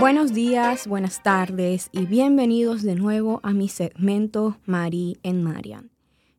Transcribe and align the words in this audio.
Buenos 0.00 0.34
días, 0.34 0.88
buenas 0.88 1.22
tardes 1.22 1.88
y 1.92 2.04
bienvenidos 2.06 2.82
de 2.82 2.96
nuevo 2.96 3.38
a 3.44 3.52
mi 3.52 3.68
segmento 3.68 4.58
Mari 4.66 5.18
en 5.22 5.44
Marian. 5.44 5.92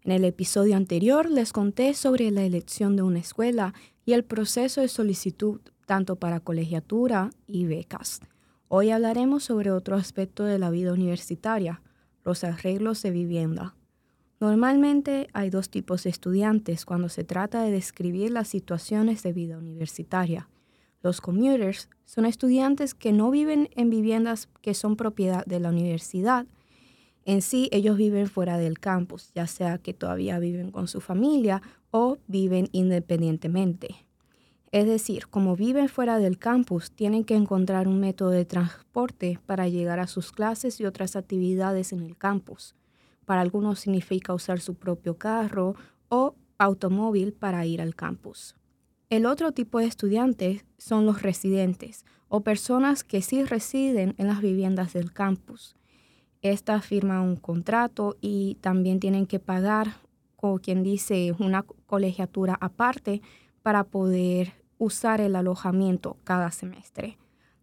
En 0.04 0.12
el 0.12 0.26
episodio 0.26 0.76
anterior 0.76 1.32
les 1.32 1.54
conté 1.54 1.94
sobre 1.94 2.32
la 2.32 2.44
elección 2.44 2.98
de 2.98 3.04
una 3.04 3.20
escuela 3.20 3.74
y 4.06 4.12
el 4.12 4.26
proceso 4.26 4.82
de 4.82 4.90
solicitud 4.90 5.62
tanto 5.86 6.18
para 6.18 6.42
colegiatura 6.42 7.30
y 7.48 7.66
becas. 7.66 8.20
Hoy 8.68 8.90
hablaremos 8.90 9.46
sobre 9.46 9.72
otro 9.72 9.96
aspecto 9.96 10.44
de 10.44 10.60
la 10.60 10.70
vida 10.70 10.92
universitaria, 10.92 11.82
los 12.26 12.44
arreglos 12.44 13.02
de 13.04 13.12
vivienda. 13.12 13.74
Normalmente 14.42 15.28
hay 15.32 15.50
dos 15.50 15.70
tipos 15.70 16.04
de 16.04 16.10
estudiantes 16.10 16.86
cuando 16.86 17.08
se 17.08 17.24
trata 17.24 17.64
de 17.64 17.72
describir 17.72 18.32
las 18.32 18.50
situaciones 18.50 19.24
de 19.24 19.32
vida 19.32 19.58
universitaria. 19.58 20.50
Los 21.06 21.22
commuters 21.22 21.88
son 22.06 22.26
estudiantes 22.26 22.96
que 22.96 23.12
no 23.12 23.30
viven 23.30 23.70
en 23.76 23.92
viviendas 23.92 24.50
que 24.64 24.74
son 24.74 24.96
propiedad 24.96 25.46
de 25.46 25.60
la 25.60 25.70
universidad. 25.70 26.48
En 27.26 27.44
sí, 27.44 27.70
ellos 27.72 27.96
viven 27.96 28.26
fuera 28.26 28.58
del 28.58 28.80
campus, 28.80 29.30
ya 29.36 29.46
sea 29.46 29.78
que 29.78 29.94
todavía 29.94 30.40
viven 30.40 30.72
con 30.72 30.88
su 30.88 31.02
familia 31.02 31.62
o 31.92 32.18
viven 32.26 32.70
independientemente. 32.72 34.08
Es 34.72 34.88
decir, 34.88 35.28
como 35.28 35.56
viven 35.56 35.90
fuera 35.90 36.18
del 36.18 36.40
campus, 36.40 36.90
tienen 36.90 37.24
que 37.24 37.36
encontrar 37.36 37.88
un 37.88 38.00
método 38.00 38.32
de 38.32 38.46
transporte 38.46 39.40
para 39.46 39.68
llegar 39.68 40.00
a 40.00 40.08
sus 40.08 40.32
clases 40.32 40.80
y 40.80 40.86
otras 40.86 41.16
actividades 41.16 41.94
en 41.94 42.02
el 42.02 42.18
campus. 42.18 42.74
Para 43.26 43.42
algunos 43.42 43.80
significa 43.80 44.34
usar 44.34 44.60
su 44.60 44.74
propio 44.74 45.20
carro 45.20 45.76
o 46.10 46.34
automóvil 46.58 47.32
para 47.32 47.64
ir 47.68 47.80
al 47.80 47.94
campus. 47.94 48.56
El 49.10 49.26
otro 49.28 49.52
tipo 49.52 49.80
de 49.80 49.86
estudiantes 49.86 50.66
son 50.78 51.06
los 51.06 51.22
residentes 51.22 52.06
o 52.28 52.42
personas 52.42 53.04
que 53.04 53.22
sí 53.22 53.44
residen 53.44 54.16
en 54.18 54.28
las 54.28 54.42
viviendas 54.42 54.94
del 54.94 55.14
campus. 55.14 55.76
Estas 56.42 56.86
firman 56.86 57.22
un 57.22 57.36
contrato 57.36 58.18
y 58.20 58.58
también 58.62 59.00
tienen 59.00 59.28
que 59.28 59.40
pagar, 59.40 59.98
como 60.36 60.60
quien 60.60 60.84
dice, 60.84 61.36
una 61.40 61.64
colegiatura 61.86 62.58
aparte 62.60 63.22
para 63.62 63.84
poder 63.84 64.54
usar 64.78 65.22
el 65.22 65.36
alojamiento 65.36 66.18
cada 66.24 66.52
semestre. 66.52 67.18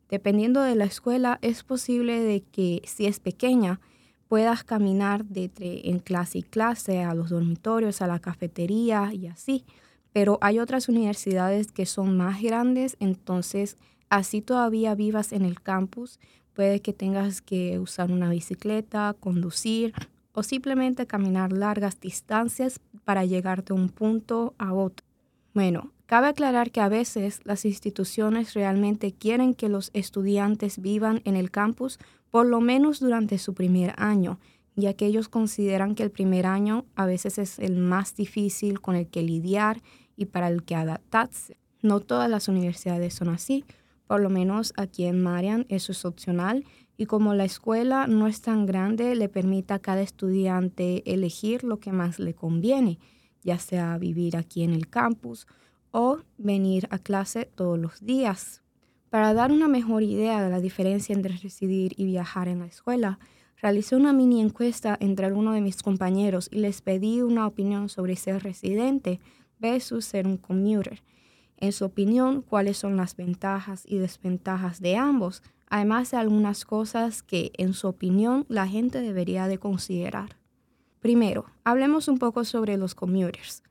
Dependiendo 0.08 0.62
de 0.62 0.74
la 0.74 0.84
escuela, 0.84 1.38
es 1.42 1.64
posible 1.64 2.20
de 2.20 2.42
que 2.42 2.82
si 2.84 3.06
es 3.06 3.18
pequeña, 3.18 3.80
puedas 4.28 4.62
caminar 4.64 5.24
de 5.24 5.50
en 5.84 5.98
clase 5.98 6.38
y 6.38 6.42
clase 6.42 7.02
a 7.02 7.14
los 7.14 7.30
dormitorios, 7.30 8.00
a 8.00 8.06
la 8.06 8.18
cafetería 8.18 9.12
y 9.12 9.26
así. 9.26 9.64
Pero 10.12 10.38
hay 10.40 10.58
otras 10.58 10.88
universidades 10.88 11.72
que 11.72 11.86
son 11.86 12.16
más 12.16 12.42
grandes, 12.42 12.96
entonces 13.00 13.76
así 14.08 14.42
todavía 14.42 14.94
vivas 14.94 15.32
en 15.32 15.44
el 15.44 15.60
campus, 15.60 16.20
puede 16.52 16.80
que 16.80 16.92
tengas 16.92 17.40
que 17.40 17.78
usar 17.78 18.10
una 18.10 18.28
bicicleta, 18.28 19.14
conducir 19.18 19.94
o 20.32 20.42
simplemente 20.42 21.06
caminar 21.06 21.52
largas 21.52 21.98
distancias 22.00 22.80
para 23.04 23.24
llegar 23.24 23.64
de 23.64 23.74
un 23.74 23.88
punto 23.88 24.54
a 24.58 24.74
otro. 24.74 25.06
Bueno, 25.54 25.92
Cabe 26.12 26.26
aclarar 26.26 26.72
que 26.72 26.82
a 26.82 26.90
veces 26.90 27.40
las 27.44 27.64
instituciones 27.64 28.52
realmente 28.52 29.12
quieren 29.12 29.54
que 29.54 29.70
los 29.70 29.90
estudiantes 29.94 30.82
vivan 30.82 31.22
en 31.24 31.36
el 31.36 31.50
campus 31.50 31.98
por 32.30 32.44
lo 32.44 32.60
menos 32.60 33.00
durante 33.00 33.38
su 33.38 33.54
primer 33.54 33.94
año, 33.96 34.38
ya 34.76 34.92
que 34.92 35.06
ellos 35.06 35.30
consideran 35.30 35.94
que 35.94 36.02
el 36.02 36.10
primer 36.10 36.44
año 36.44 36.84
a 36.96 37.06
veces 37.06 37.38
es 37.38 37.58
el 37.58 37.78
más 37.78 38.14
difícil 38.14 38.82
con 38.82 38.94
el 38.94 39.06
que 39.06 39.22
lidiar 39.22 39.80
y 40.16 40.26
para 40.26 40.48
el 40.48 40.62
que 40.62 40.74
adaptarse. 40.74 41.56
No 41.82 42.00
todas 42.00 42.30
las 42.30 42.48
universidades 42.48 43.14
son 43.14 43.28
así, 43.28 43.64
por 44.06 44.20
lo 44.20 44.30
menos 44.30 44.72
aquí 44.76 45.04
en 45.04 45.22
Marian 45.22 45.66
eso 45.68 45.92
es 45.92 46.04
opcional 46.04 46.64
y 46.96 47.06
como 47.06 47.34
la 47.34 47.44
escuela 47.44 48.06
no 48.06 48.26
es 48.26 48.42
tan 48.42 48.66
grande, 48.66 49.14
le 49.16 49.28
permite 49.28 49.74
a 49.74 49.78
cada 49.78 50.02
estudiante 50.02 51.02
elegir 51.12 51.64
lo 51.64 51.80
que 51.80 51.92
más 51.92 52.18
le 52.18 52.34
conviene, 52.34 52.98
ya 53.42 53.58
sea 53.58 53.98
vivir 53.98 54.36
aquí 54.36 54.62
en 54.62 54.72
el 54.74 54.88
campus 54.88 55.46
o 55.90 56.18
venir 56.38 56.86
a 56.90 56.98
clase 56.98 57.50
todos 57.54 57.78
los 57.78 58.04
días. 58.04 58.62
Para 59.10 59.34
dar 59.34 59.50
una 59.50 59.68
mejor 59.68 60.02
idea 60.02 60.42
de 60.42 60.50
la 60.50 60.60
diferencia 60.60 61.14
entre 61.14 61.36
residir 61.36 61.92
y 61.96 62.04
viajar 62.04 62.48
en 62.48 62.60
la 62.60 62.66
escuela, 62.66 63.18
realicé 63.60 63.96
una 63.96 64.12
mini 64.12 64.40
encuesta 64.40 64.96
entre 65.00 65.26
algunos 65.26 65.54
de 65.54 65.60
mis 65.60 65.82
compañeros 65.82 66.48
y 66.50 66.58
les 66.58 66.82
pedí 66.82 67.20
una 67.22 67.46
opinión 67.46 67.88
sobre 67.88 68.16
ser 68.16 68.42
residente 68.42 69.20
versus 69.62 70.04
ser 70.04 70.26
un 70.26 70.36
commuter. 70.36 71.02
En 71.56 71.72
su 71.72 71.84
opinión, 71.84 72.42
cuáles 72.42 72.76
son 72.76 72.96
las 72.96 73.16
ventajas 73.16 73.84
y 73.86 73.96
desventajas 73.96 74.80
de 74.80 74.96
ambos, 74.96 75.42
además 75.70 76.10
de 76.10 76.18
algunas 76.18 76.64
cosas 76.66 77.22
que, 77.22 77.52
en 77.56 77.72
su 77.72 77.86
opinión, 77.88 78.44
la 78.48 78.66
gente 78.66 79.00
debería 79.00 79.46
de 79.46 79.58
considerar. 79.58 80.36
Primero, 81.00 81.46
hablemos 81.64 82.08
un 82.08 82.18
poco 82.18 82.44
sobre 82.44 82.76
los 82.76 82.94
commuters. 82.94 83.62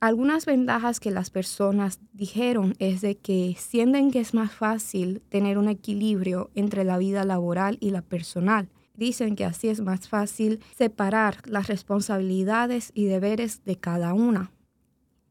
Algunas 0.00 0.46
ventajas 0.46 0.98
que 0.98 1.10
las 1.10 1.28
personas 1.28 2.00
dijeron 2.12 2.74
es 2.78 3.02
de 3.02 3.18
que 3.18 3.54
sienten 3.58 4.10
que 4.10 4.20
es 4.20 4.32
más 4.32 4.52
fácil 4.52 5.20
tener 5.28 5.58
un 5.58 5.68
equilibrio 5.68 6.50
entre 6.54 6.84
la 6.84 6.96
vida 6.96 7.24
laboral 7.24 7.76
y 7.80 7.90
la 7.90 8.00
personal. 8.00 8.70
Dicen 8.94 9.36
que 9.36 9.44
así 9.44 9.68
es 9.68 9.80
más 9.80 10.08
fácil 10.08 10.60
separar 10.74 11.42
las 11.46 11.66
responsabilidades 11.66 12.92
y 12.94 13.04
deberes 13.04 13.62
de 13.64 13.76
cada 13.76 14.14
una. 14.14 14.50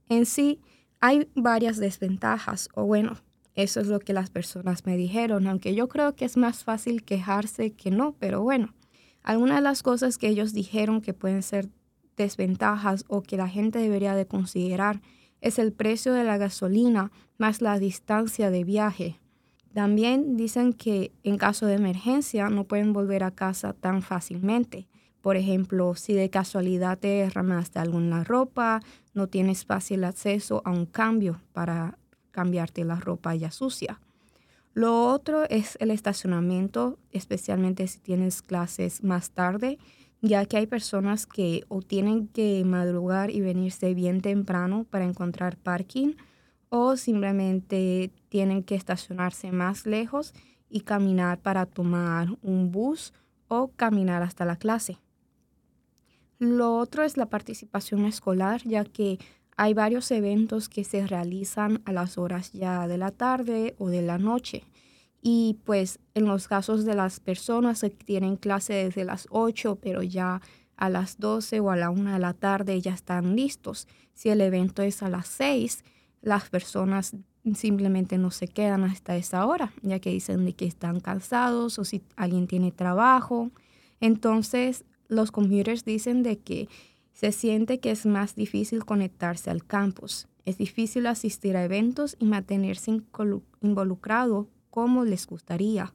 En 0.09 0.25
sí, 0.25 0.59
hay 0.99 1.29
varias 1.35 1.77
desventajas, 1.77 2.69
o 2.73 2.83
bueno, 2.83 3.17
eso 3.55 3.79
es 3.79 3.87
lo 3.87 3.99
que 3.99 4.13
las 4.13 4.29
personas 4.29 4.85
me 4.85 4.97
dijeron, 4.97 5.47
aunque 5.47 5.75
yo 5.75 5.87
creo 5.87 6.15
que 6.15 6.25
es 6.25 6.35
más 6.35 6.63
fácil 6.63 7.03
quejarse 7.03 7.71
que 7.71 7.91
no, 7.91 8.15
pero 8.19 8.41
bueno, 8.41 8.73
algunas 9.21 9.57
de 9.57 9.61
las 9.61 9.83
cosas 9.83 10.17
que 10.17 10.27
ellos 10.27 10.53
dijeron 10.53 11.01
que 11.01 11.13
pueden 11.13 11.43
ser 11.43 11.69
desventajas 12.17 13.05
o 13.07 13.21
que 13.21 13.37
la 13.37 13.47
gente 13.47 13.79
debería 13.79 14.15
de 14.15 14.25
considerar 14.25 15.01
es 15.41 15.59
el 15.59 15.71
precio 15.71 16.13
de 16.13 16.23
la 16.23 16.37
gasolina 16.37 17.11
más 17.37 17.61
la 17.61 17.79
distancia 17.79 18.49
de 18.49 18.63
viaje. 18.63 19.19
También 19.73 20.35
dicen 20.35 20.73
que 20.73 21.11
en 21.23 21.37
caso 21.37 21.65
de 21.65 21.75
emergencia 21.75 22.49
no 22.49 22.65
pueden 22.65 22.91
volver 22.91 23.23
a 23.23 23.31
casa 23.31 23.73
tan 23.73 24.01
fácilmente. 24.01 24.87
Por 25.22 25.35
ejemplo, 25.35 25.96
si 25.96 26.13
de 26.13 26.30
casualidad 26.30 26.97
te 26.97 27.07
derramaste 27.07 27.80
alguna 27.80 28.24
ropa, 28.24 28.81
no 29.13 29.28
tienes 29.28 29.66
fácil 29.66 30.03
acceso 30.03 30.62
a 30.66 30.72
un 30.72 30.85
cambio 30.85 31.41
para 31.53 31.97
cambiarte 32.31 32.85
la 32.85 32.96
ropa 32.96 33.35
ya 33.35 33.52
sucia. 33.52 34.00
Lo 34.74 35.07
otro 35.07 35.44
es 35.50 35.78
el 35.81 35.91
estacionamiento, 35.91 37.00
especialmente 37.12 37.88
si 37.88 38.00
tienes 38.00 38.41
clases 38.41 39.03
más 39.03 39.31
tarde 39.31 39.78
ya 40.22 40.46
que 40.46 40.57
hay 40.57 40.68
personas 40.68 41.25
que 41.25 41.63
o 41.69 41.81
tienen 41.81 42.28
que 42.28 42.63
madrugar 42.66 43.31
y 43.31 43.41
venirse 43.41 43.94
bien 43.94 44.22
temprano 44.22 44.86
para 44.90 45.06
encontrar 45.06 45.57
parking 45.57 46.16
o 46.69 46.97
simplemente 46.97 48.12
tienen 48.30 48.63
que 48.63 48.75
estacionarse 48.75 49.51
más 49.51 49.86
lejos 49.86 50.34
y 50.69 50.81
caminar 50.81 51.40
para 51.40 51.66
tomar 51.66 52.28
un 52.41 52.72
bus 52.72 53.13
o 53.47 53.69
caminar 53.75 54.22
hasta 54.22 54.46
la 54.46 54.57
clase. 54.57 55.00
Lo 56.39 56.77
otro 56.77 57.03
es 57.03 57.17
la 57.17 57.25
participación 57.25 58.05
escolar, 58.05 58.61
ya 58.63 58.85
que 58.85 59.19
hay 59.57 59.73
varios 59.73 60.09
eventos 60.11 60.69
que 60.69 60.85
se 60.85 61.05
realizan 61.05 61.81
a 61.83 61.91
las 61.91 62.17
horas 62.17 62.53
ya 62.53 62.88
de 62.88 62.97
la 62.97 63.11
tarde 63.11 63.75
o 63.77 63.89
de 63.89 64.01
la 64.01 64.17
noche. 64.17 64.63
Y 65.22 65.57
pues 65.66 66.00
en 66.13 66.25
los 66.25 66.47
casos 66.47 66.85
de 66.85 66.95
las 66.95 67.19
personas 67.19 67.81
que 67.81 67.89
tienen 67.89 68.38
clase 68.38 68.73
desde 68.73 69.03
las 69.03 69.27
8, 69.31 69.79
pero 69.81 70.01
ya 70.01 70.41
a 70.77 70.89
las 70.89 71.19
12 71.19 71.59
o 71.59 71.72
a 71.72 71.75
la 71.75 71.89
1 71.89 72.13
de 72.13 72.19
la 72.19 72.33
tarde 72.33 72.79
ya 72.79 72.94
están 72.94 73.35
listos. 73.35 73.85
Si 74.13 74.29
el 74.29 74.39
evento 74.39 74.81
es 74.81 75.03
a 75.03 75.09
las 75.09 75.27
6, 75.27 75.83
las 76.21 76.50
personas 76.50 77.17
simplemente 77.53 78.18
no 78.18 78.31
se 78.31 78.47
quedan 78.47 78.86
hasta 78.86 79.18
esa 79.18 79.45
hora, 79.45 79.74
ya 79.81 80.00
que 80.00 80.12
dicen 80.12 80.50
que 80.53 80.65
están 80.65 81.01
cansados 81.01 81.80
o 81.80 81.83
si 81.83 82.01
alguien 82.15 82.47
tiene 82.47 82.71
trabajo. 82.71 83.51
Entonces, 84.00 84.86
los 85.09 85.31
computers 85.31 85.83
dicen 85.83 86.23
de 86.23 86.38
que 86.38 86.69
se 87.11 87.33
siente 87.33 87.79
que 87.79 87.91
es 87.91 88.06
más 88.06 88.35
difícil 88.35 88.85
conectarse 88.85 89.50
al 89.50 89.65
campus. 89.65 90.27
Es 90.45 90.57
difícil 90.57 91.06
asistir 91.07 91.57
a 91.57 91.65
eventos 91.65 92.15
y 92.19 92.25
mantenerse 92.25 93.01
involucrado 93.61 94.47
como 94.69 95.03
les 95.03 95.27
gustaría. 95.27 95.94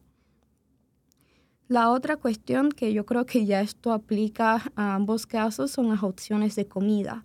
La 1.66 1.90
otra 1.90 2.18
cuestión 2.18 2.70
que 2.70 2.92
yo 2.92 3.06
creo 3.06 3.24
que 3.24 3.46
ya 3.46 3.62
esto 3.62 3.92
aplica 3.92 4.70
a 4.76 4.94
ambos 4.94 5.26
casos 5.26 5.70
son 5.70 5.88
las 5.88 6.02
opciones 6.02 6.56
de 6.56 6.66
comida. 6.66 7.24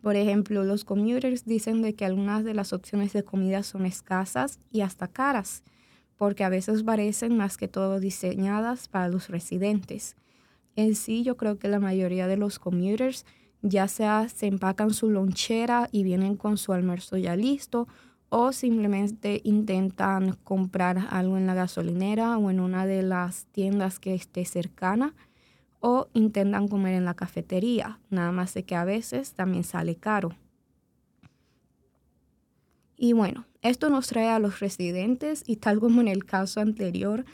Por 0.00 0.14
ejemplo, 0.14 0.62
los 0.62 0.84
commuters 0.84 1.44
dicen 1.44 1.82
de 1.82 1.94
que 1.94 2.04
algunas 2.04 2.44
de 2.44 2.54
las 2.54 2.72
opciones 2.72 3.12
de 3.12 3.24
comida 3.24 3.64
son 3.64 3.86
escasas 3.86 4.60
y 4.70 4.82
hasta 4.82 5.08
caras, 5.08 5.64
porque 6.16 6.44
a 6.44 6.48
veces 6.48 6.84
parecen 6.84 7.36
más 7.36 7.56
que 7.56 7.66
todo 7.66 7.98
diseñadas 7.98 8.86
para 8.86 9.08
los 9.08 9.28
residentes. 9.28 10.14
En 10.80 10.94
sí, 10.94 11.24
yo 11.24 11.36
creo 11.36 11.58
que 11.58 11.68
la 11.68 11.78
mayoría 11.78 12.26
de 12.26 12.38
los 12.38 12.58
commuters 12.58 13.26
ya 13.60 13.86
sea 13.86 14.30
se 14.30 14.46
empacan 14.46 14.94
su 14.94 15.10
lonchera 15.10 15.90
y 15.92 16.04
vienen 16.04 16.36
con 16.36 16.56
su 16.56 16.72
almuerzo 16.72 17.18
ya 17.18 17.36
listo, 17.36 17.86
o 18.30 18.52
simplemente 18.52 19.42
intentan 19.44 20.38
comprar 20.42 21.08
algo 21.10 21.36
en 21.36 21.46
la 21.46 21.52
gasolinera 21.52 22.38
o 22.38 22.50
en 22.50 22.60
una 22.60 22.86
de 22.86 23.02
las 23.02 23.44
tiendas 23.52 23.98
que 23.98 24.14
esté 24.14 24.46
cercana 24.46 25.14
o 25.80 26.08
intentan 26.14 26.66
comer 26.66 26.94
en 26.94 27.04
la 27.04 27.12
cafetería, 27.12 27.98
nada 28.08 28.32
más 28.32 28.54
de 28.54 28.62
que 28.62 28.74
a 28.74 28.84
veces 28.84 29.34
también 29.34 29.64
sale 29.64 29.96
caro. 29.96 30.30
Y 32.96 33.12
bueno, 33.12 33.44
esto 33.60 33.90
nos 33.90 34.06
trae 34.06 34.30
a 34.30 34.38
los 34.38 34.60
residentes 34.60 35.44
y 35.46 35.56
tal 35.56 35.78
como 35.78 36.00
en 36.00 36.08
el 36.08 36.24
caso 36.24 36.62
anterior, 36.62 37.26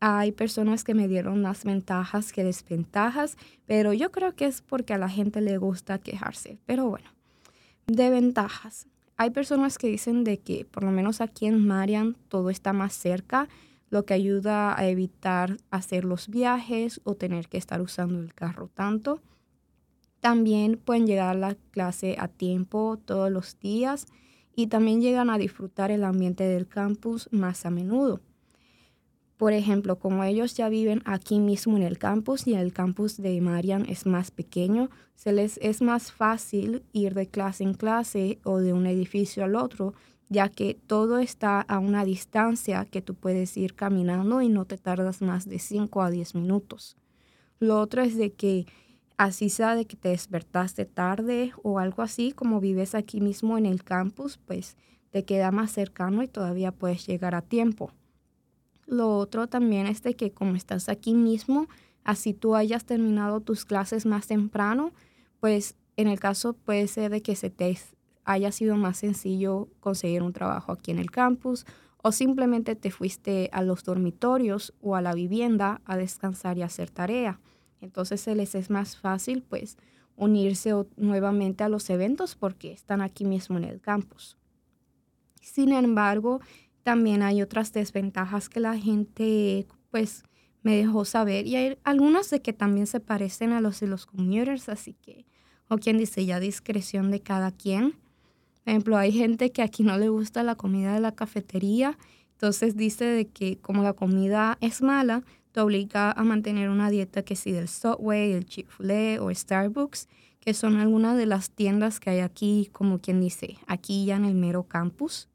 hay 0.00 0.32
personas 0.32 0.82
que 0.82 0.94
me 0.94 1.08
dieron 1.08 1.42
más 1.42 1.64
ventajas 1.64 2.32
que 2.32 2.42
desventajas, 2.42 3.36
pero 3.66 3.92
yo 3.92 4.10
creo 4.10 4.34
que 4.34 4.46
es 4.46 4.62
porque 4.62 4.94
a 4.94 4.98
la 4.98 5.10
gente 5.10 5.42
le 5.42 5.58
gusta 5.58 5.98
quejarse. 5.98 6.58
Pero 6.64 6.88
bueno, 6.88 7.10
de 7.86 8.08
ventajas. 8.08 8.86
Hay 9.18 9.30
personas 9.30 9.76
que 9.76 9.88
dicen 9.88 10.24
de 10.24 10.38
que 10.38 10.64
por 10.64 10.84
lo 10.84 10.90
menos 10.90 11.20
aquí 11.20 11.44
en 11.44 11.66
Marian 11.66 12.16
todo 12.28 12.48
está 12.48 12.72
más 12.72 12.94
cerca, 12.94 13.48
lo 13.90 14.06
que 14.06 14.14
ayuda 14.14 14.78
a 14.78 14.88
evitar 14.88 15.58
hacer 15.70 16.06
los 16.06 16.28
viajes 16.28 17.02
o 17.04 17.16
tener 17.16 17.48
que 17.48 17.58
estar 17.58 17.82
usando 17.82 18.20
el 18.20 18.32
carro 18.32 18.68
tanto. 18.72 19.20
También 20.20 20.80
pueden 20.82 21.06
llegar 21.06 21.36
a 21.36 21.38
la 21.38 21.56
clase 21.72 22.16
a 22.18 22.28
tiempo 22.28 22.98
todos 23.04 23.30
los 23.30 23.58
días 23.58 24.06
y 24.56 24.68
también 24.68 25.02
llegan 25.02 25.28
a 25.28 25.36
disfrutar 25.36 25.90
el 25.90 26.04
ambiente 26.04 26.44
del 26.44 26.66
campus 26.66 27.28
más 27.32 27.66
a 27.66 27.70
menudo. 27.70 28.20
Por 29.40 29.54
ejemplo, 29.54 29.98
como 29.98 30.22
ellos 30.22 30.54
ya 30.54 30.68
viven 30.68 31.00
aquí 31.06 31.38
mismo 31.38 31.78
en 31.78 31.82
el 31.82 31.96
campus 31.96 32.46
y 32.46 32.52
el 32.52 32.74
campus 32.74 33.16
de 33.16 33.40
Marian 33.40 33.86
es 33.88 34.04
más 34.04 34.30
pequeño, 34.30 34.90
se 35.14 35.32
les 35.32 35.56
es 35.62 35.80
más 35.80 36.12
fácil 36.12 36.82
ir 36.92 37.14
de 37.14 37.26
clase 37.26 37.64
en 37.64 37.72
clase 37.72 38.38
o 38.44 38.58
de 38.58 38.74
un 38.74 38.84
edificio 38.84 39.42
al 39.42 39.56
otro, 39.56 39.94
ya 40.28 40.50
que 40.50 40.74
todo 40.86 41.16
está 41.20 41.62
a 41.62 41.78
una 41.78 42.04
distancia 42.04 42.84
que 42.84 43.00
tú 43.00 43.14
puedes 43.14 43.56
ir 43.56 43.74
caminando 43.74 44.42
y 44.42 44.50
no 44.50 44.66
te 44.66 44.76
tardas 44.76 45.22
más 45.22 45.48
de 45.48 45.58
5 45.58 46.02
a 46.02 46.10
10 46.10 46.34
minutos. 46.34 46.98
Lo 47.60 47.80
otro 47.80 48.02
es 48.02 48.18
de 48.18 48.34
que 48.34 48.66
así 49.16 49.48
sea 49.48 49.74
de 49.74 49.86
que 49.86 49.96
te 49.96 50.10
despertaste 50.10 50.84
tarde 50.84 51.54
o 51.62 51.78
algo 51.78 52.02
así, 52.02 52.32
como 52.32 52.60
vives 52.60 52.94
aquí 52.94 53.22
mismo 53.22 53.56
en 53.56 53.64
el 53.64 53.84
campus, 53.84 54.36
pues 54.36 54.76
te 55.08 55.24
queda 55.24 55.50
más 55.50 55.72
cercano 55.72 56.22
y 56.22 56.28
todavía 56.28 56.72
puedes 56.72 57.06
llegar 57.06 57.34
a 57.34 57.40
tiempo. 57.40 57.90
Lo 58.90 59.16
otro 59.18 59.46
también 59.46 59.86
es 59.86 60.02
de 60.02 60.16
que 60.16 60.32
como 60.32 60.56
estás 60.56 60.88
aquí 60.88 61.14
mismo, 61.14 61.68
así 62.02 62.34
tú 62.34 62.56
hayas 62.56 62.84
terminado 62.84 63.40
tus 63.40 63.64
clases 63.64 64.04
más 64.04 64.26
temprano, 64.26 64.90
pues 65.38 65.76
en 65.96 66.08
el 66.08 66.18
caso 66.18 66.54
puede 66.54 66.88
ser 66.88 67.12
de 67.12 67.22
que 67.22 67.36
se 67.36 67.50
te 67.50 67.78
haya 68.24 68.50
sido 68.50 68.76
más 68.76 68.98
sencillo 68.98 69.68
conseguir 69.78 70.24
un 70.24 70.32
trabajo 70.32 70.72
aquí 70.72 70.90
en 70.90 70.98
el 70.98 71.12
campus 71.12 71.66
o 72.02 72.10
simplemente 72.10 72.74
te 72.74 72.90
fuiste 72.90 73.48
a 73.52 73.62
los 73.62 73.84
dormitorios 73.84 74.74
o 74.80 74.96
a 74.96 75.02
la 75.02 75.14
vivienda 75.14 75.80
a 75.84 75.96
descansar 75.96 76.58
y 76.58 76.62
hacer 76.62 76.90
tarea. 76.90 77.38
Entonces 77.80 78.20
se 78.20 78.34
les 78.34 78.56
es 78.56 78.70
más 78.70 78.96
fácil 78.96 79.44
pues 79.48 79.78
unirse 80.16 80.72
nuevamente 80.96 81.62
a 81.62 81.68
los 81.68 81.88
eventos 81.90 82.34
porque 82.34 82.72
están 82.72 83.02
aquí 83.02 83.24
mismo 83.24 83.56
en 83.56 83.64
el 83.64 83.80
campus. 83.80 84.36
Sin 85.40 85.70
embargo, 85.70 86.40
también 86.82 87.22
hay 87.22 87.42
otras 87.42 87.72
desventajas 87.72 88.48
que 88.48 88.60
la 88.60 88.76
gente 88.76 89.66
pues 89.90 90.22
me 90.62 90.76
dejó 90.76 91.04
saber 91.04 91.46
y 91.46 91.56
hay 91.56 91.78
algunas 91.84 92.30
de 92.30 92.42
que 92.42 92.52
también 92.52 92.86
se 92.86 93.00
parecen 93.00 93.52
a 93.52 93.60
los 93.60 93.80
de 93.80 93.86
los 93.86 94.06
commuters, 94.06 94.68
así 94.68 94.94
que, 94.94 95.26
o 95.68 95.78
quien 95.78 95.98
dice 95.98 96.24
ya 96.26 96.40
discreción 96.40 97.10
de 97.10 97.20
cada 97.20 97.50
quien. 97.50 97.92
Por 98.64 98.72
ejemplo, 98.72 98.96
hay 98.98 99.12
gente 99.12 99.52
que 99.52 99.62
aquí 99.62 99.82
no 99.82 99.98
le 99.98 100.08
gusta 100.08 100.42
la 100.42 100.54
comida 100.54 100.94
de 100.94 101.00
la 101.00 101.12
cafetería, 101.12 101.98
entonces 102.32 102.76
dice 102.76 103.04
de 103.04 103.26
que 103.26 103.58
como 103.58 103.82
la 103.82 103.94
comida 103.94 104.58
es 104.60 104.82
mala, 104.82 105.24
te 105.52 105.60
obliga 105.60 106.12
a 106.12 106.24
mantener 106.24 106.68
una 106.68 106.90
dieta 106.90 107.22
que 107.22 107.36
sí 107.36 107.52
del 107.52 107.68
Subway, 107.68 108.32
el 108.32 108.46
Chick-fil-A 108.46 109.22
o 109.22 109.34
Starbucks, 109.34 110.08
que 110.38 110.54
son 110.54 110.76
algunas 110.76 111.16
de 111.16 111.26
las 111.26 111.50
tiendas 111.50 112.00
que 112.00 112.10
hay 112.10 112.20
aquí, 112.20 112.68
como 112.72 112.98
quien 112.98 113.20
dice, 113.20 113.58
aquí 113.66 114.06
ya 114.06 114.16
en 114.16 114.24
el 114.24 114.34
mero 114.34 114.62
campus. 114.64 115.28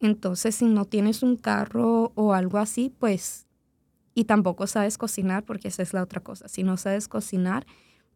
Entonces, 0.00 0.54
si 0.56 0.66
no 0.66 0.84
tienes 0.84 1.22
un 1.22 1.36
carro 1.36 2.12
o 2.14 2.34
algo 2.34 2.58
así, 2.58 2.92
pues, 2.98 3.46
y 4.14 4.24
tampoco 4.24 4.66
sabes 4.66 4.98
cocinar, 4.98 5.44
porque 5.44 5.68
esa 5.68 5.82
es 5.82 5.92
la 5.92 6.02
otra 6.02 6.22
cosa, 6.22 6.48
si 6.48 6.62
no 6.62 6.76
sabes 6.76 7.08
cocinar, 7.08 7.66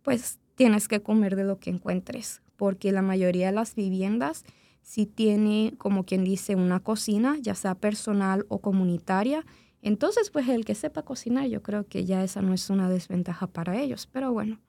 pues 0.02 0.38
tienes 0.54 0.88
que 0.88 1.02
comer 1.02 1.36
de 1.36 1.44
lo 1.44 1.58
que 1.58 1.70
encuentres, 1.70 2.42
porque 2.56 2.92
la 2.92 3.02
mayoría 3.02 3.46
de 3.46 3.52
las 3.52 3.74
viviendas 3.74 4.44
sí 4.82 5.06
tiene, 5.06 5.74
como 5.78 6.04
quien 6.04 6.24
dice, 6.24 6.56
una 6.56 6.80
cocina, 6.80 7.36
ya 7.40 7.54
sea 7.54 7.74
personal 7.74 8.46
o 8.48 8.60
comunitaria, 8.60 9.44
entonces, 9.82 10.30
pues 10.30 10.48
el 10.48 10.64
que 10.64 10.74
sepa 10.74 11.02
cocinar, 11.02 11.46
yo 11.46 11.62
creo 11.62 11.86
que 11.86 12.04
ya 12.04 12.22
esa 12.22 12.42
no 12.42 12.52
es 12.52 12.68
una 12.68 12.90
desventaja 12.90 13.46
para 13.46 13.80
ellos. 13.80 14.08
Pero 14.12 14.32
bueno, 14.32 14.60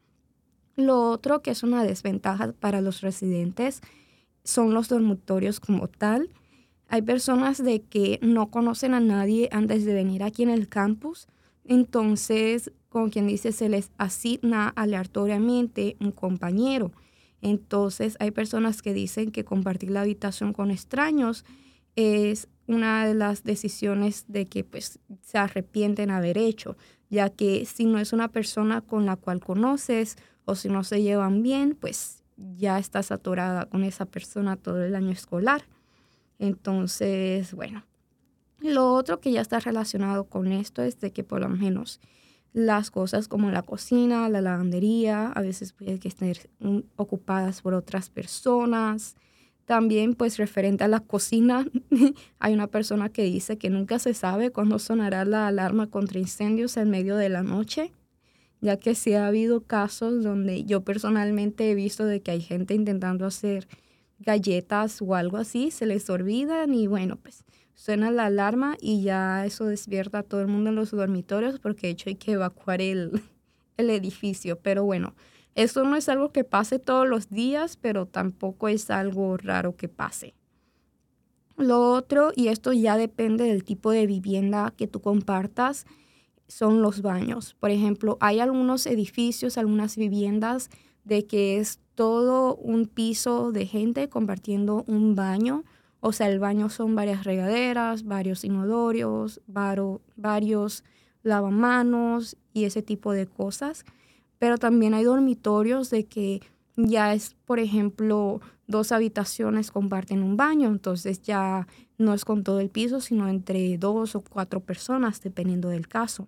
lo 0.76 1.10
otro 1.10 1.42
que 1.42 1.52
es 1.52 1.64
una 1.64 1.84
desventaja 1.84 2.54
para 2.54 2.82
los 2.82 3.02
residentes 3.02 3.82
son 4.44 4.74
los 4.74 4.88
dormitorios 4.88 5.60
como 5.60 5.88
tal. 5.88 6.30
Hay 6.94 7.04
personas 7.04 7.64
de 7.64 7.84
que 7.84 8.20
no 8.22 8.52
conocen 8.52 8.94
a 8.94 9.00
nadie 9.00 9.48
antes 9.54 9.86
de 9.86 9.94
venir 9.94 10.24
aquí 10.24 10.44
en 10.44 10.50
el 10.50 10.68
campus. 10.68 11.30
Entonces, 11.64 12.74
como 12.90 13.10
quien 13.10 13.28
dice, 13.28 13.54
se 13.54 13.70
les 13.70 13.92
asigna 13.98 14.68
aleatoriamente 14.76 15.96
un 16.02 16.12
compañero. 16.12 16.92
Entonces, 17.42 18.18
hay 18.20 18.32
personas 18.32 18.82
que 18.82 18.94
dicen 18.94 19.32
que 19.32 19.46
compartir 19.46 19.90
la 19.90 20.02
habitación 20.02 20.52
con 20.52 20.70
extraños 20.70 21.46
es 21.96 22.50
una 22.68 23.08
de 23.08 23.14
las 23.14 23.46
decisiones 23.46 24.26
de 24.28 24.48
que 24.48 24.66
pues 24.66 25.00
se 25.22 25.38
arrepienten 25.38 26.12
haber 26.12 26.38
hecho, 26.38 26.76
ya 27.10 27.30
que 27.30 27.64
si 27.64 27.86
no 27.86 28.00
es 28.00 28.12
una 28.12 28.28
persona 28.28 28.82
con 28.82 29.06
la 29.06 29.16
cual 29.16 29.40
conoces 29.40 30.18
o 30.44 30.56
si 30.56 30.68
no 30.68 30.84
se 30.84 31.02
llevan 31.02 31.42
bien, 31.42 31.78
pues 31.80 32.26
ya 32.58 32.80
estás 32.80 33.14
atorada 33.14 33.68
con 33.68 33.86
esa 33.86 34.06
persona 34.06 34.58
todo 34.58 34.84
el 34.84 34.94
año 34.94 35.12
escolar. 35.12 35.64
Entonces, 36.42 37.54
bueno, 37.54 37.86
lo 38.60 38.94
otro 38.94 39.20
que 39.20 39.32
ya 39.32 39.42
está 39.42 39.60
relacionado 39.60 40.24
con 40.24 40.52
esto 40.52 40.82
es 40.82 41.00
de 41.00 41.12
que 41.12 41.24
por 41.24 41.40
lo 41.40 41.50
menos 41.50 42.02
las 42.52 42.90
cosas 42.90 43.28
como 43.28 43.52
la 43.52 43.62
cocina, 43.62 44.28
la 44.28 44.42
lavandería, 44.42 45.28
a 45.28 45.42
veces 45.42 45.72
pueden 45.72 46.00
estar 46.04 46.36
ocupadas 46.96 47.62
por 47.62 47.76
otras 47.76 48.10
personas, 48.10 49.16
también, 49.66 50.16
pues 50.16 50.38
referente 50.38 50.84
a 50.84 50.88
la 50.88 51.00
cocina, 51.00 51.68
hay 52.40 52.54
una 52.56 52.66
persona 52.66 53.10
que 53.10 53.22
dice 53.22 53.60
que 53.60 53.70
nunca 53.70 54.00
se 54.00 54.16
sabe 54.16 54.52
cuándo 54.52 54.80
sonará 54.80 55.24
la 55.26 55.48
alarma 55.48 55.92
contra 55.92 56.20
incendios 56.20 56.76
en 56.76 56.90
medio 56.90 57.18
de 57.18 57.30
la 57.30 57.44
noche, 57.44 57.92
ya 58.62 58.78
que 58.78 58.96
sí 58.96 59.14
ha 59.14 59.28
habido 59.28 59.62
casos 59.62 60.24
donde 60.24 60.64
yo 60.64 60.82
personalmente 60.82 61.70
he 61.70 61.76
visto 61.76 62.04
de 62.04 62.22
que 62.22 62.32
hay 62.32 62.42
gente 62.42 62.74
intentando 62.74 63.28
hacer 63.28 63.68
galletas 64.22 65.02
o 65.02 65.16
algo 65.16 65.38
así, 65.38 65.72
se 65.72 65.86
les 65.86 66.10
olvidan 66.10 66.74
y 66.74 66.88
bueno, 66.88 67.18
pues 67.18 67.44
suena 67.74 68.12
la 68.12 68.26
alarma 68.26 68.78
y 68.80 69.02
ya 69.02 69.46
eso 69.46 69.66
despierta 69.66 70.20
a 70.20 70.24
todo 70.24 70.42
el 70.42 70.48
mundo 70.48 70.70
en 70.70 70.76
los 70.76 70.92
dormitorios 70.92 71.60
porque 71.60 71.88
de 71.88 71.94
hecho 71.94 72.10
hay 72.10 72.16
que 72.16 72.34
evacuar 72.34 72.82
el, 72.82 73.22
el 73.78 73.90
edificio. 73.90 74.60
Pero 74.60 74.84
bueno, 74.84 75.16
eso 75.56 75.84
no 75.84 75.96
es 75.96 76.08
algo 76.08 76.32
que 76.32 76.44
pase 76.44 76.80
todos 76.80 77.08
los 77.08 77.30
días, 77.30 77.78
pero 77.78 78.06
tampoco 78.06 78.68
es 78.68 78.90
algo 78.90 79.38
raro 79.38 79.76
que 79.76 79.90
pase. 79.90 80.34
Lo 81.58 81.92
otro, 81.92 82.32
y 82.36 82.48
esto 82.48 82.74
ya 82.74 82.98
depende 82.98 83.44
del 83.46 83.64
tipo 83.64 83.92
de 83.92 84.08
vivienda 84.08 84.74
que 84.76 84.88
tú 84.88 85.02
compartas, 85.02 85.86
son 86.48 86.82
los 86.82 87.02
baños. 87.02 87.56
Por 87.60 87.72
ejemplo, 87.72 88.18
hay 88.20 88.40
algunos 88.40 88.86
edificios, 88.86 89.58
algunas 89.58 89.96
viviendas 89.96 90.70
de 91.04 91.26
que 91.26 91.58
es 91.58 91.80
todo 91.96 92.56
un 92.56 92.86
piso 92.88 93.52
de 93.52 93.66
gente 93.66 94.10
compartiendo 94.10 94.84
un 94.88 95.16
baño. 95.16 95.64
O 96.00 96.14
sea, 96.14 96.30
el 96.30 96.40
baño 96.40 96.70
son 96.70 96.96
varias 96.96 97.24
regaderas, 97.24 98.06
varios 98.06 98.44
inodorios, 98.44 99.42
varios 99.48 100.84
lavamanos 101.24 102.38
y 102.54 102.66
ese 102.66 102.82
tipo 102.82 103.12
de 103.14 103.28
cosas 103.28 103.86
pero 104.42 104.58
también 104.58 104.96
hay 104.96 105.04
dormitorios 105.04 105.92
de 105.92 106.06
que 106.06 106.42
ya 106.76 107.14
es, 107.14 107.36
por 107.46 107.60
ejemplo, 107.60 108.42
dos 108.66 108.92
habitaciones 108.92 109.70
comparten 109.70 110.24
un 110.24 110.36
baño, 110.36 110.70
entonces 110.70 111.22
ya 111.22 111.68
no 112.00 112.16
es 112.16 112.26
con 112.26 112.44
todo 112.44 112.60
el 112.60 112.72
piso, 112.72 113.02
sino 113.02 113.30
entre 113.30 113.78
dos 113.78 114.16
o 114.16 114.22
cuatro 114.22 114.60
personas, 114.60 115.22
dependiendo 115.22 115.70
del 115.70 115.88
caso. 115.88 116.28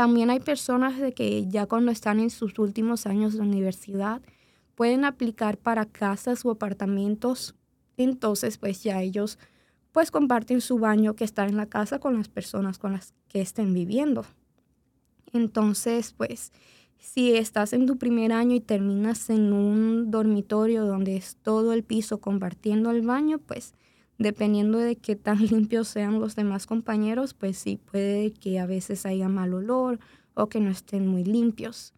También 0.00 0.30
hay 0.30 0.40
personas 0.40 0.98
de 0.98 1.12
que 1.12 1.46
ya 1.46 1.66
cuando 1.66 1.92
están 1.92 2.20
en 2.20 2.30
sus 2.30 2.58
últimos 2.58 3.04
años 3.04 3.34
de 3.34 3.40
universidad 3.40 4.22
pueden 4.74 5.04
aplicar 5.04 5.58
para 5.58 5.84
casas 5.84 6.42
o 6.46 6.50
apartamentos, 6.50 7.54
entonces 7.98 8.56
pues 8.56 8.82
ya 8.82 9.02
ellos 9.02 9.38
pues 9.92 10.10
comparten 10.10 10.62
su 10.62 10.78
baño 10.78 11.16
que 11.16 11.24
está 11.24 11.44
en 11.44 11.58
la 11.58 11.66
casa 11.66 11.98
con 11.98 12.16
las 12.16 12.30
personas 12.30 12.78
con 12.78 12.92
las 12.92 13.12
que 13.28 13.42
estén 13.42 13.74
viviendo. 13.74 14.24
Entonces 15.34 16.14
pues 16.16 16.50
si 16.96 17.34
estás 17.34 17.74
en 17.74 17.84
tu 17.84 17.98
primer 17.98 18.32
año 18.32 18.56
y 18.56 18.60
terminas 18.60 19.28
en 19.28 19.52
un 19.52 20.10
dormitorio 20.10 20.86
donde 20.86 21.18
es 21.18 21.36
todo 21.42 21.74
el 21.74 21.84
piso 21.84 22.22
compartiendo 22.22 22.90
el 22.90 23.02
baño, 23.02 23.36
pues 23.38 23.74
dependiendo 24.20 24.78
de 24.78 24.96
qué 24.96 25.16
tan 25.16 25.38
limpios 25.46 25.88
sean 25.88 26.20
los 26.20 26.36
demás 26.36 26.66
compañeros, 26.66 27.34
pues 27.34 27.56
sí, 27.56 27.78
puede 27.90 28.32
que 28.32 28.60
a 28.60 28.66
veces 28.66 29.06
haya 29.06 29.28
mal 29.28 29.54
olor 29.54 29.98
o 30.34 30.48
que 30.48 30.60
no 30.60 30.70
estén 30.70 31.08
muy 31.08 31.24
limpios. 31.24 31.94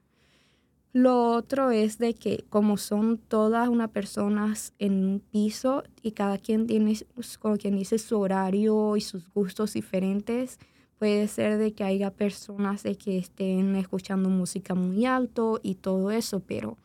Lo 0.95 1.33
otro 1.33 1.71
es 1.71 1.99
de 1.99 2.15
que 2.15 2.45
como 2.49 2.77
son 2.77 3.19
todas 3.19 3.69
unas 3.69 3.91
personas 3.91 4.73
en 4.79 5.05
un 5.05 5.21
piso 5.21 5.85
y 6.03 6.13
cada 6.13 6.39
quien 6.39 6.67
tiene, 6.67 6.97
como 7.41 7.57
quien 7.57 7.77
dice, 7.77 7.99
su 7.99 8.21
horario 8.21 8.97
y 8.97 9.01
sus 9.01 9.29
gustos 9.33 9.73
diferentes, 9.73 10.59
puede 10.99 11.27
ser 11.29 11.59
de 11.59 11.73
que 11.73 11.83
haya 11.83 12.13
personas 12.13 12.83
de 12.85 12.95
que 12.97 13.19
estén 13.19 13.75
escuchando 13.75 14.29
música 14.29 14.75
muy 14.75 15.07
alto 15.07 15.61
y 15.63 15.77
todo 15.77 16.11
eso, 16.11 16.41
pero 16.41 16.77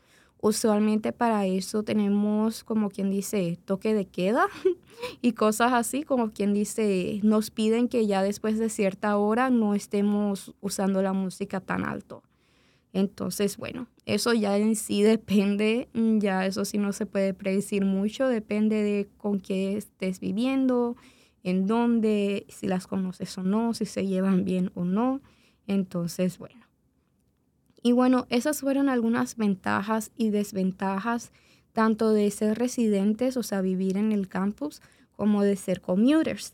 usualmente 0.42 1.12
para 1.12 1.46
eso 1.46 1.84
tenemos 1.84 2.64
como 2.64 2.90
quien 2.90 3.10
dice 3.10 3.58
toque 3.66 3.94
de 3.94 4.06
queda 4.06 4.48
y 5.22 5.34
cosas 5.34 5.74
así, 5.74 6.04
como 6.04 6.32
quien 6.32 6.54
dice, 6.54 7.20
nos 7.24 7.52
piden 7.52 7.88
que 7.88 8.08
ya 8.08 8.22
después 8.24 8.60
de 8.60 8.70
cierta 8.70 9.18
hora 9.18 9.50
no 9.50 9.74
estemos 9.74 10.54
usando 10.62 11.02
la 11.02 11.14
música 11.14 11.60
tan 11.60 11.86
alto. 11.86 12.24
Entonces, 12.94 13.58
bueno, 13.58 13.88
eso 14.06 14.34
ya 14.34 14.58
en 14.58 14.76
sí 14.76 15.04
depende, 15.04 15.90
mm, 15.94 16.20
ya 16.20 16.46
eso 16.46 16.66
sí 16.66 16.78
no 16.78 16.94
se 16.94 17.06
puede 17.06 17.34
predecir 17.34 17.86
mucho, 17.86 18.28
depende 18.28 18.82
de 18.84 19.08
con 19.18 19.40
qué 19.40 19.78
estés 19.78 20.20
viviendo, 20.20 20.96
en 21.44 21.66
dónde, 21.66 22.46
si 22.50 22.68
las 22.68 22.88
conoces 22.88 23.38
o 23.38 23.44
no, 23.44 23.74
si 23.74 23.86
se 23.86 24.06
llevan 24.06 24.44
bien 24.44 24.72
o 24.76 24.84
no. 24.84 25.22
Entonces, 25.66 26.38
bueno. 26.38 26.67
Y 27.88 27.94
bueno, 27.94 28.28
esas 28.30 28.60
fueron 28.60 28.90
algunas 28.90 29.38
ventajas 29.38 30.12
y 30.18 30.30
desventajas 30.30 31.32
tanto 31.72 32.12
de 32.12 32.30
ser 32.32 32.60
residentes, 32.60 33.38
o 33.38 33.44
sea, 33.44 33.62
vivir 33.62 33.96
en 33.96 34.12
el 34.12 34.28
campus, 34.28 34.82
como 35.16 35.42
de 35.42 35.56
ser 35.56 35.80
commuters. 35.80 36.54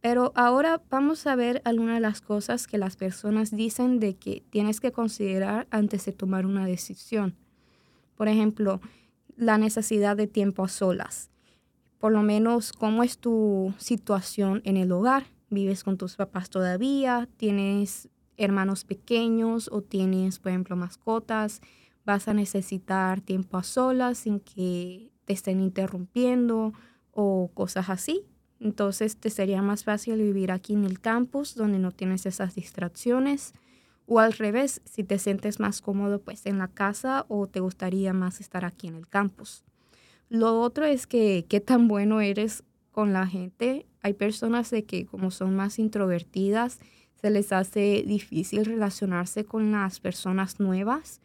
Pero 0.00 0.32
ahora 0.34 0.82
vamos 0.90 1.24
a 1.28 1.36
ver 1.36 1.62
algunas 1.64 1.94
de 1.94 2.00
las 2.00 2.20
cosas 2.20 2.66
que 2.66 2.78
las 2.78 2.96
personas 2.96 3.52
dicen 3.52 4.00
de 4.00 4.16
que 4.16 4.42
tienes 4.50 4.80
que 4.80 4.90
considerar 4.90 5.68
antes 5.70 6.04
de 6.04 6.10
tomar 6.10 6.44
una 6.46 6.66
decisión. 6.66 7.36
Por 8.16 8.26
ejemplo, 8.26 8.80
la 9.36 9.58
necesidad 9.58 10.16
de 10.16 10.26
tiempo 10.26 10.64
a 10.64 10.68
solas. 10.68 11.30
Por 11.98 12.10
lo 12.10 12.22
menos, 12.22 12.72
¿cómo 12.72 13.04
es 13.04 13.18
tu 13.18 13.72
situación 13.78 14.62
en 14.64 14.78
el 14.78 14.90
hogar? 14.90 15.26
¿Vives 15.48 15.84
con 15.84 15.96
tus 15.96 16.16
papás 16.16 16.50
todavía? 16.50 17.28
¿Tienes 17.36 18.08
hermanos 18.36 18.84
pequeños 18.84 19.68
o 19.72 19.82
tienes, 19.82 20.38
por 20.38 20.50
ejemplo, 20.50 20.76
mascotas? 20.76 21.60
¿Vas 22.04 22.28
a 22.28 22.34
necesitar 22.34 23.20
tiempo 23.20 23.58
a 23.58 23.62
solas 23.62 24.18
sin 24.18 24.40
que 24.40 25.10
te 25.24 25.32
estén 25.32 25.60
interrumpiendo 25.60 26.72
o 27.12 27.50
cosas 27.54 27.90
así? 27.90 28.24
Entonces 28.60 29.16
te 29.16 29.30
sería 29.30 29.62
más 29.62 29.84
fácil 29.84 30.16
vivir 30.16 30.50
aquí 30.50 30.72
en 30.72 30.84
el 30.84 31.00
campus 31.00 31.54
donde 31.54 31.78
no 31.78 31.90
tienes 31.90 32.26
esas 32.26 32.54
distracciones. 32.54 33.52
O 34.06 34.20
al 34.20 34.32
revés, 34.32 34.80
si 34.84 35.02
te 35.02 35.18
sientes 35.18 35.58
más 35.58 35.80
cómodo 35.80 36.20
pues 36.20 36.46
en 36.46 36.58
la 36.58 36.68
casa 36.68 37.26
o 37.28 37.48
te 37.48 37.60
gustaría 37.60 38.12
más 38.12 38.40
estar 38.40 38.64
aquí 38.64 38.86
en 38.86 38.94
el 38.94 39.08
campus. 39.08 39.64
Lo 40.28 40.60
otro 40.60 40.84
es 40.84 41.06
que 41.06 41.44
qué 41.48 41.60
tan 41.60 41.88
bueno 41.88 42.20
eres 42.20 42.64
con 42.92 43.12
la 43.12 43.26
gente. 43.26 43.86
Hay 44.02 44.14
personas 44.14 44.70
de 44.70 44.84
que 44.84 45.06
como 45.06 45.30
son 45.30 45.54
más 45.54 45.78
introvertidas, 45.78 46.78
se 47.26 47.30
les 47.30 47.52
hace 47.52 48.04
difícil 48.06 48.64
relacionarse 48.64 49.44
con 49.44 49.72
las 49.72 50.00
personas 50.00 50.60
nuevas. 50.60 51.20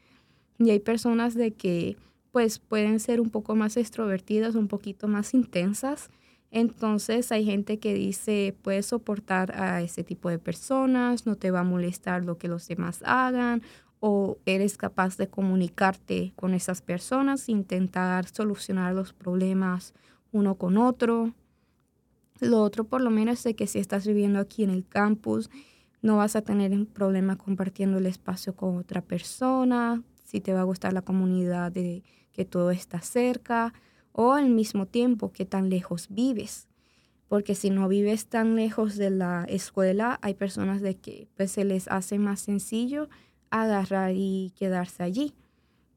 Y 0.58 0.70
hay 0.70 0.80
personas 0.80 1.34
de 1.36 1.52
que 1.52 1.98
pues 2.32 2.60
pueden 2.60 3.00
ser 3.00 3.20
un 3.20 3.30
poco 3.30 3.56
más 3.56 3.78
extrovertidas, 3.78 4.56
un 4.56 4.68
poquito 4.68 5.08
más 5.08 5.34
intensas 5.34 6.10
entonces 6.52 7.32
hay 7.32 7.46
gente 7.46 7.80
que 7.80 7.94
dice, 7.94 8.56
puedes 8.62 8.88
soportar 8.88 9.58
a 9.58 9.82
ese 9.82 10.04
tipo 10.04 10.30
de 10.30 10.38
personas, 10.38 11.26
no 11.26 11.38
te 11.38 11.50
va 11.50 11.62
a 11.62 11.64
molestar 11.64 12.26
lo 12.26 12.38
que 12.38 12.50
los 12.50 12.68
demás 12.68 13.02
hagan 13.06 13.64
o 14.02 14.38
eres 14.46 14.78
capaz 14.78 15.16
de 15.16 15.30
comunicarte 15.30 16.34
con 16.36 16.54
esas 16.54 16.82
personas, 16.82 17.48
intentar 17.48 18.28
solucionar 18.28 18.94
los 18.94 19.14
problemas 19.14 19.94
uno 20.34 20.56
con 20.56 20.78
otro. 20.78 21.34
Lo 22.42 22.62
otro 22.62 22.84
por 22.84 23.02
lo 23.02 23.12
menos 23.12 23.46
es 23.46 23.56
que 23.56 23.68
si 23.68 23.80
estás 23.80 24.06
viviendo 24.06 24.40
aquí 24.40 24.64
en 24.64 24.72
el 24.72 24.86
campus, 24.86 25.50
no 26.02 26.18
vas 26.18 26.36
a 26.36 26.42
tener 26.42 26.72
un 26.72 26.86
problema 26.86 27.38
compartiendo 27.38 27.98
el 27.98 28.06
espacio 28.06 28.56
con 28.56 28.78
otra 28.78 29.02
persona, 29.02 30.04
si 30.24 30.42
te 30.42 30.54
va 30.54 30.62
a 30.62 30.66
gustar 30.66 30.94
la 30.94 31.02
comunidad 31.02 31.72
de 31.72 32.04
que 32.32 32.46
todo 32.46 32.72
está 32.72 33.02
cerca 33.02 33.74
o 34.12 34.34
al 34.34 34.50
mismo 34.50 34.86
tiempo 34.88 35.32
qué 35.32 35.46
tan 35.46 35.70
lejos 35.70 36.08
vives. 36.10 36.68
Porque 37.28 37.56
si 37.56 37.70
no 37.70 37.88
vives 37.88 38.28
tan 38.28 38.56
lejos 38.56 38.98
de 38.98 39.10
la 39.10 39.46
escuela, 39.48 40.20
hay 40.22 40.34
personas 40.34 40.82
de 40.82 40.98
que 40.98 41.28
pues, 41.38 41.52
se 41.52 41.64
les 41.64 41.88
hace 41.88 42.20
más 42.20 42.42
sencillo 42.42 43.08
agarrar 43.50 44.14
y 44.16 44.54
quedarse 44.58 45.04
allí. 45.04 45.34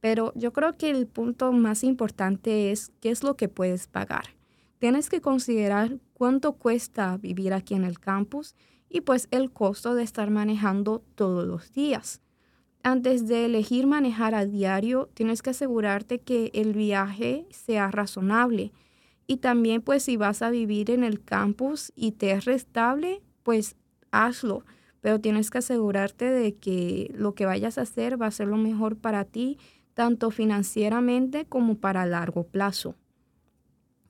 Pero 0.01 0.33
yo 0.35 0.53
creo 0.53 0.77
que 0.77 0.91
el 0.91 1.07
punto 1.07 1.53
más 1.53 1.83
importante 1.83 2.71
es 2.71 2.93
qué 3.01 3.11
es 3.11 3.23
lo 3.23 3.37
que 3.37 3.49
puedes 3.49 3.87
pagar. 3.87 4.25
Tienes 4.79 5.09
que 5.09 5.21
considerar 5.21 5.99
cuánto 6.13 6.53
cuesta 6.53 7.17
vivir 7.17 7.55
aquí 7.55 7.75
en 7.75 7.85
el 7.85 7.99
campus 7.99 8.55
y 8.95 9.03
pues 9.03 9.29
el 9.31 9.51
costo 9.51 9.95
de 9.95 10.05
estar 10.05 10.31
manejando 10.31 11.03
todos 11.15 11.47
los 11.47 11.73
días 11.73 12.23
antes 12.85 13.27
de 13.27 13.47
elegir 13.47 13.87
manejar 13.87 14.35
a 14.35 14.45
diario, 14.45 15.09
tienes 15.15 15.41
que 15.41 15.51
asegurarte 15.51 16.21
que 16.21 16.51
el 16.53 16.75
viaje 16.75 17.47
sea 17.51 17.91
razonable. 17.91 18.73
Y 19.27 19.39
también, 19.39 19.81
pues, 19.81 20.03
si 20.03 20.19
vas 20.19 20.43
a 20.43 20.51
vivir 20.51 20.91
en 20.91 21.03
el 21.03 21.25
campus 21.25 21.93
y 21.97 22.13
te 22.13 22.33
es 22.33 22.45
restable, 22.45 23.23
pues 23.43 23.77
hazlo. 24.11 24.67
Pero 25.01 25.19
tienes 25.19 25.51
que 25.51 25.59
asegurarte 25.59 26.31
de 26.31 26.57
que 26.57 27.11
lo 27.15 27.35
que 27.35 27.47
vayas 27.47 27.79
a 27.79 27.83
hacer 27.83 28.21
va 28.21 28.27
a 28.27 28.31
ser 28.31 28.49
lo 28.49 28.59
mejor 28.59 28.99
para 28.99 29.25
ti, 29.25 29.59
tanto 29.95 30.31
financieramente 30.31 31.47
como 31.47 31.79
para 31.79 32.05
largo 32.05 32.47
plazo. 32.47 32.97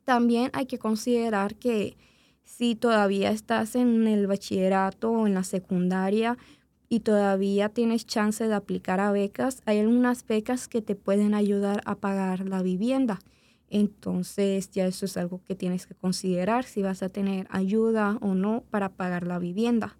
También 0.03 0.50
hay 0.53 0.67
que 0.67 0.81
considerar 0.81 1.55
que 1.55 1.97
si 2.44 2.74
todavía 2.74 3.30
estás 3.30 3.74
en 3.74 4.06
el 4.06 4.26
bachillerato 4.26 5.10
o 5.10 5.26
en 5.26 5.34
la 5.34 5.44
secundaria, 5.44 6.36
y 6.88 7.00
todavía 7.00 7.70
tienes 7.70 8.06
chance 8.06 8.46
de 8.46 8.54
aplicar 8.54 9.00
a 9.00 9.10
becas, 9.10 9.62
hay 9.64 9.80
algunas 9.80 10.24
becas 10.26 10.68
que 10.68 10.82
te 10.82 10.94
pueden 10.94 11.34
ayudar 11.34 11.80
a 11.86 11.96
pagar 11.96 12.46
la 12.46 12.62
vivienda. 12.62 13.18
Entonces 13.68 14.70
ya 14.70 14.86
eso 14.86 15.06
es 15.06 15.16
algo 15.16 15.40
que 15.44 15.56
tienes 15.56 15.86
que 15.86 15.94
considerar 15.94 16.64
si 16.64 16.82
vas 16.82 17.02
a 17.02 17.08
tener 17.08 17.48
ayuda 17.50 18.18
o 18.20 18.34
no 18.34 18.62
para 18.70 18.90
pagar 18.90 19.26
la 19.26 19.40
vivienda. 19.40 19.96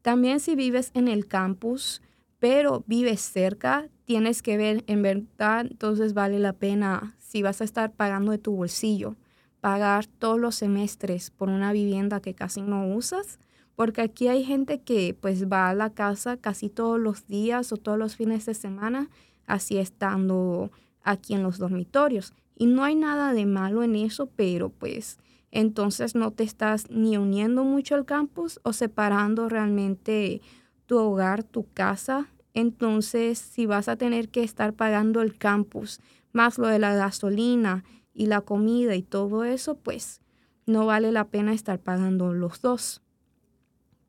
También 0.00 0.40
si 0.40 0.56
vives 0.56 0.90
en 0.94 1.08
el 1.08 1.26
campus, 1.26 2.00
pero 2.38 2.84
vives 2.86 3.20
cerca, 3.20 3.88
tienes 4.04 4.40
que 4.42 4.56
ver 4.56 4.84
en 4.86 5.02
verdad, 5.02 5.66
entonces 5.68 6.14
vale 6.14 6.38
la 6.38 6.54
pena 6.54 7.16
si 7.18 7.42
vas 7.42 7.60
a 7.60 7.64
estar 7.64 7.92
pagando 7.92 8.32
de 8.32 8.38
tu 8.38 8.52
bolsillo, 8.56 9.16
pagar 9.62 10.04
todos 10.06 10.38
los 10.38 10.56
semestres 10.56 11.30
por 11.30 11.48
una 11.48 11.72
vivienda 11.72 12.20
que 12.20 12.34
casi 12.34 12.60
no 12.60 12.86
usas 12.86 13.38
porque 13.74 14.02
aquí 14.02 14.28
hay 14.28 14.44
gente 14.44 14.80
que 14.80 15.16
pues 15.18 15.50
va 15.50 15.68
a 15.68 15.74
la 15.74 15.90
casa 15.90 16.36
casi 16.36 16.68
todos 16.68 17.00
los 17.00 17.26
días 17.26 17.72
o 17.72 17.76
todos 17.76 17.98
los 17.98 18.16
fines 18.16 18.46
de 18.46 18.54
semana, 18.54 19.08
así 19.46 19.78
estando 19.78 20.70
aquí 21.02 21.34
en 21.34 21.42
los 21.42 21.58
dormitorios. 21.58 22.34
Y 22.56 22.66
no 22.66 22.84
hay 22.84 22.94
nada 22.94 23.32
de 23.32 23.46
malo 23.46 23.82
en 23.82 23.96
eso, 23.96 24.28
pero 24.36 24.68
pues 24.68 25.18
entonces 25.50 26.14
no 26.14 26.30
te 26.30 26.44
estás 26.44 26.90
ni 26.90 27.16
uniendo 27.16 27.64
mucho 27.64 27.94
al 27.94 28.04
campus 28.04 28.60
o 28.62 28.72
separando 28.72 29.48
realmente 29.48 30.42
tu 30.86 30.98
hogar, 30.98 31.42
tu 31.42 31.66
casa. 31.72 32.28
Entonces, 32.54 33.38
si 33.38 33.64
vas 33.64 33.88
a 33.88 33.96
tener 33.96 34.28
que 34.28 34.42
estar 34.42 34.74
pagando 34.74 35.22
el 35.22 35.38
campus, 35.38 36.00
más 36.32 36.58
lo 36.58 36.68
de 36.68 36.78
la 36.78 36.94
gasolina 36.94 37.84
y 38.14 38.26
la 38.26 38.40
comida 38.40 38.94
y 38.94 39.02
todo 39.02 39.44
eso, 39.44 39.76
pues 39.76 40.20
no 40.66 40.86
vale 40.86 41.12
la 41.12 41.28
pena 41.28 41.52
estar 41.52 41.78
pagando 41.78 42.32
los 42.32 42.60
dos. 42.60 43.02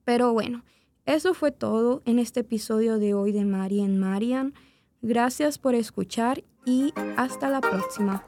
Pero 0.03 0.33
bueno, 0.33 0.63
eso 1.05 1.33
fue 1.33 1.51
todo 1.51 2.01
en 2.05 2.19
este 2.19 2.41
episodio 2.41 2.99
de 2.99 3.13
hoy 3.13 3.31
de 3.31 3.45
Marian 3.45 3.97
Marian. 3.97 4.53
Gracias 5.01 5.57
por 5.57 5.75
escuchar 5.75 6.43
y 6.65 6.93
hasta 7.17 7.49
la 7.49 7.61
próxima. 7.61 8.25